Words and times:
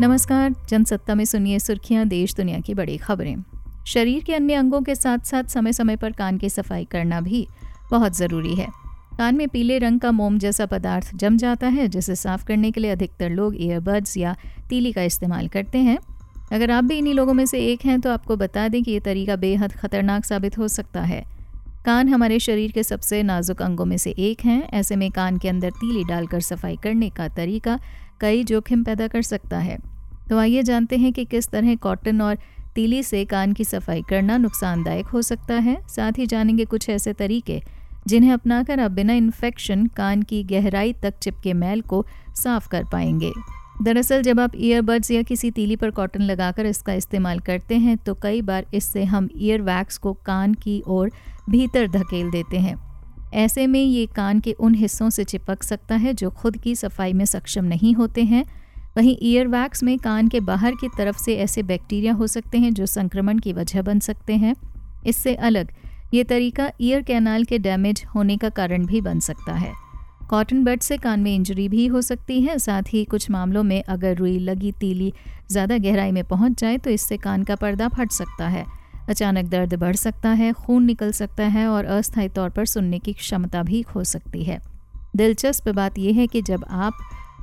नमस्कार, 0.00 0.54
जनसत्ता 0.68 1.14
में 1.14 1.24
सुनिए 1.24 1.58
सुर्खियाँ, 1.58 2.04
देश 2.06 2.34
दुनिया 2.34 2.58
की 2.58 2.74
बड़ी 2.74 2.96
खबरें। 2.96 3.36
शरीर 3.86 4.22
के 4.24 4.34
अन्य 4.34 4.54
अंगों 4.54 4.80
के 4.82 4.94
साथ 4.94 5.18
साथ 5.18 5.44
समय 5.44 5.72
समय 5.72 5.96
पर 5.96 6.12
कान 6.12 6.38
की 6.38 6.48
सफ़ाई 6.48 6.84
करना 6.84 7.20
भी 7.20 7.46
बहुत 7.90 8.16
ज़रूरी 8.16 8.54
है। 8.54 8.66
कान 9.18 9.36
में 9.36 9.48
पीले 9.48 9.78
रंग 9.78 10.00
का 10.00 10.10
मोम 10.10 10.38
जैसा 10.38 10.66
पदार्थ 10.66 11.14
जम 11.14 11.36
जाता 11.36 11.66
है, 11.66 11.88
जिसे 11.88 12.14
साफ़ 12.14 12.44
करने 12.44 12.70
के 12.70 12.80
लिए 12.80 12.90
अधिकतर 12.90 13.30
लोग 13.30 13.60
ईयरबड्स 13.60 14.16
या 14.16 14.36
तीली 14.68 14.92
का 14.92 15.02
इस्तेमाल 15.02 15.48
करते 15.48 15.78
हैं। 15.78 15.98
अगर 16.52 16.70
आप 16.70 16.84
भी 16.84 16.98
इन्हीं 16.98 17.14
लोगों 17.14 17.34
में 17.34 17.46
से 17.46 17.60
एक 17.66 17.84
हैं 17.84 18.00
तो 18.00 18.10
आपको 18.10 18.36
बता 18.36 18.66
दें 18.68 18.82
कि 18.82 18.90
ये 18.90 19.00
तरीका 19.00 19.36
बेहद 19.36 19.72
खतरनाक 19.72 20.24
साबित 20.24 20.58
हो 20.58 20.68
सकता 20.68 21.02
है। 21.02 21.24
कान 21.84 22.08
हमारे 22.08 22.38
शरीर 22.38 22.72
के 22.72 22.82
सबसे 22.82 23.22
नाजुक 23.22 23.62
अंगों 23.62 23.84
में 23.84 23.96
से 23.96 24.10
एक 24.10 24.44
हैं। 24.44 24.62
ऐसे 24.70 24.96
में 24.96 25.10
कान 25.10 25.38
के 25.38 25.48
अंदर 25.48 25.70
तीली 25.70 26.04
डालकर 26.04 26.40
सफ़ाई 26.40 26.76
करने 26.76 27.08
का 27.10 27.28
तरीका 27.28 27.78
कई 28.22 28.44
जोखिम 28.44 28.84
पैदा 28.84 29.08
कर 29.08 29.22
सकता 29.22 29.58
है। 29.58 29.78
तो 30.30 30.38
आइए 30.38 30.62
जानते 30.62 30.96
हैं 30.96 31.12
कि 31.12 31.24
किस 31.24 31.48
तरह 31.48 31.74
कॉटन 31.74 32.20
और 32.22 32.38
तीली 32.74 33.02
से 33.02 33.24
कान 33.24 33.52
की 33.52 33.64
सफ़ाई 33.64 34.02
करना 34.02 34.36
नुकसानदायक 34.36 35.06
हो 35.06 35.22
सकता 35.22 35.54
है। 35.54 35.76
साथ 35.88 36.18
ही 36.18 36.26
जानेंगे 36.26 36.64
कुछ 36.64 36.88
ऐसे 36.88 37.12
तरीके, 37.12 37.60
जिन्हें 38.06 38.32
अपनाकर 38.32 38.80
आप 38.80 38.90
बिना 38.90 39.12
इन्फेक्शन 39.12 39.86
कान 39.86 40.22
की 40.22 40.42
गहराई 40.44 40.92
तक 40.92 41.18
चिपके 41.18 41.52
मैल 41.52 41.80
को 41.80 42.04
साफ़ 42.36 42.68
कर 42.68 42.84
पाएँगे। 42.84 43.32
दरअसल, 43.82 44.22
जब 44.22 44.40
आप 44.40 44.52
ईयरबड्स 44.56 45.10
या 45.10 45.22
किसी 45.22 45.50
तीली 45.50 45.76
पर 45.76 45.90
कॉटन 45.90 46.22
लगाकर 46.22 46.66
इसका 46.66 46.92
इस्तेमाल 46.92 47.38
करते 47.38 47.74
हैं 47.74 47.96
तो 47.96 48.14
कई 48.14 48.42
बार 48.42 48.66
इससे 48.74 49.04
हम 49.04 49.28
ईयर 49.36 49.62
वैक्स 49.62 49.98
को 49.98 50.12
कान 50.12 50.54
की 50.54 50.82
ओर 50.86 51.10
भीतर 51.50 51.88
धकेल 51.88 52.30
देते 52.30 52.56
हैं। 52.56 52.91
ऐसे 53.32 53.66
में 53.66 53.82
ये 53.82 54.06
कान 54.06 54.40
के 54.40 54.52
उन 54.52 54.74
हिस्सों 54.74 55.10
से 55.10 55.24
चिपक 55.24 55.62
सकता 55.62 55.94
है 55.94 56.14
जो 56.14 56.30
खुद 56.30 56.56
की 56.56 56.74
सफ़ाई 56.74 57.12
में 57.12 57.24
सक्षम 57.24 57.64
नहीं 57.64 57.94
होते 57.94 58.24
हैं। 58.24 58.44
वहीं 58.96 59.16
ईयर 59.22 59.46
वैक्स 59.46 59.82
में 59.82 59.98
कान 59.98 60.28
के 60.28 60.40
बाहर 60.40 60.74
की 60.74 60.88
तरफ़ 60.88 61.18
से 61.18 61.36
ऐसे 61.36 61.62
बैक्टीरिया 61.62 62.12
हो 62.12 62.26
सकते 62.26 62.58
हैं 62.58 62.72
जो 62.74 62.86
संक्रमण 62.86 63.38
की 63.38 63.52
वजह 63.52 63.82
बन 63.82 64.00
सकते 64.00 64.36
हैं। 64.36 64.54
इससे 65.06 65.34
अलग, 65.34 65.68
ये 66.14 66.24
तरीका 66.24 66.70
ईयर 66.80 67.02
कैनाल 67.02 67.44
के 67.44 67.58
डैमेज 67.58 68.04
होने 68.14 68.36
का 68.36 68.48
कारण 68.50 68.84
भी 68.86 69.00
बन 69.00 69.20
सकता 69.20 69.52
है। 69.52 69.72
कॉटन 70.30 70.62
बड 70.64 70.80
से 70.80 70.96
कान 70.96 71.20
में 71.20 71.34
इंजरी 71.34 71.68
भी 71.68 71.86
हो 71.86 72.00
सकती 72.02 72.40
है, 72.42 72.58
साथ 72.58 72.82
ही 72.88 73.04
कुछ 73.04 73.30
मामलों 73.30 73.62
में 73.62 73.82
अगर 73.82 74.16
रुई 74.16 74.38
लगी, 74.38 74.72
तीली 74.72 75.12
ज़्यादा 75.50 75.78
गहराई 75.78 76.12
में 76.12 76.22
पहुँच 76.24 76.60
जाए 76.60 76.78
तो 76.78 76.90
इससे 76.90 77.16
कान 77.16 77.42
का 77.42 77.56
पर्दा 77.56 77.88
फट 77.88 78.10
सकता 78.10 78.48
है। 78.48 78.64
अचानक 79.08 79.44
दर्द 79.44 79.74
बढ़ 79.74 79.96
सकता 79.96 80.28
है, 80.28 80.52
खून 80.52 80.84
निकल 80.84 81.12
सकता 81.12 81.44
है 81.44 81.66
और 81.66 81.84
अस्थायी 81.84 82.28
तौर 82.28 82.50
पर 82.50 82.66
सुनने 82.66 82.98
की 82.98 83.12
क्षमता 83.12 83.62
भी 83.62 83.82
खो 83.82 84.04
सकती 84.04 84.44
है। 84.44 84.60
दिलचस्प 85.16 85.68
बात 85.68 85.98
यह 85.98 86.16
है 86.16 86.26
कि 86.26 86.42
जब 86.42 86.64
आप 86.70 86.92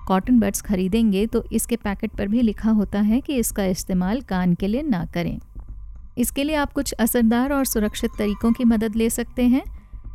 कॉटन 0.07 0.39
बड्स 0.39 0.61
खरीदेंगे 0.61 1.25
तो 1.25 1.43
इसके 1.51 1.75
पैकेट 1.75 2.11
पर 2.11 2.27
भी 2.27 2.41
लिखा 2.41 2.71
होता 2.71 2.99
है 2.99 3.19
कि 3.21 3.35
इसका 3.35 3.65
इस्तेमाल 3.65 4.21
कान 4.21 4.53
के 4.53 4.67
लिए 4.67 4.81
ना 4.81 5.05
करें। 5.05 5.37
इसके 6.17 6.43
लिए 6.43 6.55
आप 6.55 6.73
कुछ 6.73 6.91
असरदार 6.91 7.53
और 7.53 7.65
सुरक्षित 7.65 8.11
तरीकों 8.17 8.51
की 8.51 8.63
मदद 8.63 8.95
ले 8.95 9.09
सकते 9.09 9.43
हैं। 9.43 9.63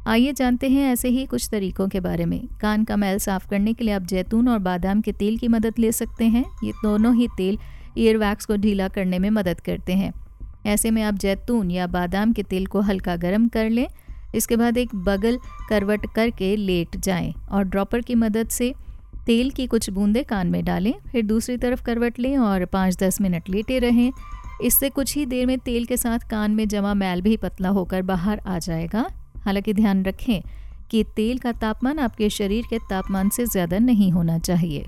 आइए 0.07 0.33
जानते 0.33 0.69
हैं 0.69 0.93
ऐसे 0.93 1.09
ही 1.09 1.25
कुछ 1.27 1.49
तरीकों 1.53 1.89
के 1.89 2.01
बारे 2.01 2.25
में। 2.25 2.41
कान 2.61 2.85
का 2.85 2.97
मैल 2.97 3.19
साफ़ 3.19 3.49
करने 3.49 3.73
के 3.73 3.85
लिए 3.85 3.95
आप 3.95 4.03
जैतून 4.03 4.49
और 4.49 4.59
बादाम 4.59 5.01
के 5.01 5.13
तेल 5.13 5.39
की 5.39 5.49
मदद 5.49 5.79
ले 5.79 5.93
सकते 5.93 6.25
हैं। 6.25 6.45
ये 6.65 6.73
दोनों 6.83 7.15
ही 7.15 7.29
तेल 7.37 7.59
ईयर 7.99 8.17
वैक्स 8.17 8.47
को 8.47 8.57
ढीला 8.57 8.89
करने 8.89 9.19
में 9.19 9.31
मदद 9.31 9.61
करते 9.61 9.93
हैं। 9.93 10.13
ऐसे 10.67 10.91
में 10.91 11.03
आप 11.03 11.15
जैतून 11.15 11.71
या 11.71 11.87
बादाम 11.87 12.33
के 12.33 12.43
तेल 12.43 12.67
को 12.67 12.81
हल्का 12.81 13.17
गर्म 13.17 13.49
कर 13.49 13.71
लें। 13.71 13.87
इसके 14.35 14.57
बाद 14.57 14.79
एक 14.79 14.95
बगल 14.95 15.39
करवट 15.69 16.07
करके 16.15 16.55
लेट 16.57 16.97
जाएँ 16.97 17.33
और 17.51 17.65
ड्रॉपर 17.65 18.01
की 18.01 18.15
मदद 18.15 18.49
से 18.49 18.73
तेल 19.27 19.51
की 19.51 19.67
कुछ 19.67 19.89
बूंदें 19.91 20.25
कान 20.25 20.47
में 20.47 20.65
डालें। 20.65 20.93
फिर 21.13 21.25
दूसरी 21.25 21.57
तरफ़ 21.57 21.83
करवट 21.83 22.19
लें 22.19 22.37
और 22.39 22.65
पाँच 22.65 22.97
दस 23.03 23.21
मिनट 23.21 23.49
लेटे 23.51 23.79
रहें। 23.79 24.11
इससे 24.63 24.89
कुछ 24.91 25.15
ही 25.17 25.25
देर 25.27 25.47
में 25.47 25.59
तेल 25.59 25.85
के 25.85 25.97
साथ 25.97 26.29
कान 26.31 26.51
में 26.51 26.67
जमा 26.69 26.95
मैल 26.95 27.21
भी 27.21 27.37
पतला 27.37 27.69
होकर 27.69 28.03
बाहर 28.03 28.41
आ 28.41 28.59
जाएगा। 28.59 29.07
हालाँकि 29.45 29.73
ध्यान 29.75 30.05
रखें 30.05 30.43
कि 30.91 31.03
तेल 31.17 31.39
का 31.39 31.53
तापमान 31.53 31.99
आपके 31.99 32.29
शरीर 32.31 32.65
के 32.71 32.79
तापमान 32.91 33.29
से 33.29 33.47
ज़्यादा 33.47 33.79
नहीं 33.79 34.11
होना 34.13 34.39
चाहिए। 34.39 34.85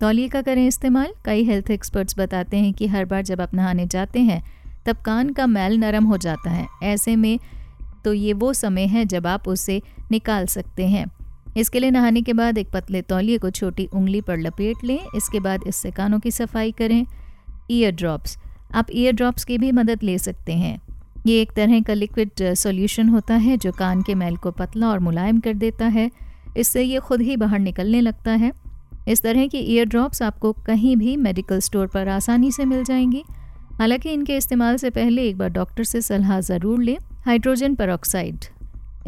तौलिए 0.00 0.28
का 0.28 0.42
करें 0.42 0.66
इस्तेमाल। 0.66 1.12
कई 1.24 1.44
हेल्थ 1.44 1.70
एक्सपर्ट्स 1.70 2.18
बताते 2.18 2.56
हैं 2.56 2.72
कि 2.74 2.86
हर 2.86 3.04
बार 3.04 3.22
जब 3.22 3.40
आप 3.40 3.54
नहाने 3.54 3.86
जाते 3.86 4.20
हैं 4.20 4.42
तब 4.86 4.96
कान 4.96 5.30
का 5.30 5.46
मैल 5.46 5.78
नरम 5.78 6.04
हो 6.04 6.16
जाता 6.16 6.50
है। 6.50 6.66
ऐसे 6.82 7.16
में 7.16 7.38
तो 8.04 8.12
ये 8.12 8.32
वो 8.32 8.52
समय 8.52 8.86
है 8.86 9.04
जब 9.04 9.26
आप 9.26 9.48
उसे 9.48 9.80
निकाल 10.10 10.46
सकते 10.46 10.86
हैं। 10.86 11.06
इसके 11.56 11.80
लिए 11.80 11.90
नहाने 11.90 12.22
के 12.22 12.32
बाद 12.32 12.58
एक 12.58 12.70
पतले 12.70 13.02
तौलिए 13.02 13.38
को 13.38 13.50
छोटी 13.50 13.86
उंगली 13.86 14.20
पर 14.20 14.38
लपेट 14.38 14.84
लें। 14.84 14.98
इसके 15.16 15.40
बाद 15.40 15.64
इससे 15.66 15.90
कानों 15.90 16.18
की 16.20 16.30
सफ़ाई 16.30 16.72
करें। 16.72 17.04
ईयर 17.70 17.92
ड्रॉप्स 17.92 18.38
आप 18.74 18.86
ईयर 18.92 19.12
ड्रॉप्स 19.12 19.44
की 19.44 19.58
भी 19.58 19.72
मदद 19.72 20.02
ले 20.02 20.18
सकते 20.18 20.52
हैं। 20.52 20.80
ये 21.26 21.40
एक 21.42 21.52
तरह 21.52 21.80
का 21.80 21.94
लिक्विड 21.94 22.42
सॉल्यूशन 22.54 23.08
होता 23.08 23.34
है 23.34 23.56
जो 23.56 23.72
कान 23.72 24.02
के 24.02 24.14
मैल 24.14 24.36
को 24.36 24.50
पतला 24.50 24.88
और 24.88 24.98
मुलायम 24.98 25.40
कर 25.40 25.54
देता 25.54 25.86
है। 25.86 26.10
इससे 26.56 26.82
ये 26.82 26.98
खुद 26.98 27.20
ही 27.20 27.36
बाहर 27.36 27.58
निकलने 27.58 28.00
लगता 28.00 28.32
है। 28.32 28.52
इस 29.08 29.22
तरह 29.22 29.46
की 29.46 29.58
ईयर 29.58 29.86
ड्रॉप्स 29.86 30.22
आपको 30.22 30.52
कहीं 30.66 30.96
भी 30.96 31.16
मेडिकल 31.16 31.60
स्टोर 31.60 31.86
पर 31.86 32.08
आसानी 32.08 32.50
से 32.52 32.64
मिल 32.64 32.84
जाएँगी। 32.84 33.22
हालाँकि 33.80 34.10
इनके 34.12 34.36
इस्तेमाल 34.36 34.76
से 34.76 34.88
पहले 34.90 35.22
एक 35.28 35.36
बार 35.38 35.48
डॉक्टर 35.48 35.84
से 35.84 36.00
सलाह 36.02 36.40
ज़रूर 36.40 36.82
लें, 36.82 36.96
हाइड्रोजन 37.26 37.74
परऑक्साइड 37.74 38.44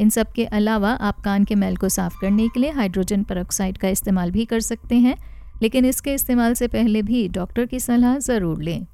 इन 0.00 0.10
सब 0.10 0.31
के 0.33 0.44
अलावा 0.44 0.91
आप 1.00 1.19
कान 1.21 1.44
के 1.44 1.55
मैल 1.55 1.77
को 1.77 1.88
साफ़ 1.88 2.15
करने 2.21 2.49
के 2.49 2.60
लिए 2.60 2.71
हाइड्रोजन 2.71 3.22
परऑक्साइड 3.22 3.78
का 3.78 3.88
इस्तेमाल 3.88 4.31
भी 4.31 4.44
कर 4.44 4.60
सकते 4.60 4.97
हैं, 4.97 5.16
लेकिन 5.62 5.84
इसके 5.84 6.15
इस्तेमाल 6.15 6.55
से 6.55 6.69
पहले 6.69 7.03
भी 7.03 7.27
डॉक्टर 7.28 7.66
की 7.66 7.81
सलाह 7.81 8.19
ज़रूर 8.19 8.62
लें। 8.62 8.87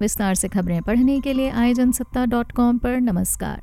विस्तार 0.00 0.34
से 0.34 0.48
खबरें 0.48 0.80
पढ़ने 0.82 1.20
के 1.20 1.32
लिए 1.32 1.50
आई 1.50 1.74
डॉट 1.74 2.52
कॉम 2.52 2.78
पर 2.78 3.00
नमस्कार। 3.00 3.60